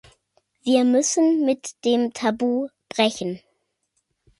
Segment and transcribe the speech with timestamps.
[0.63, 3.39] Wir müssen mit dem Tabu brechen.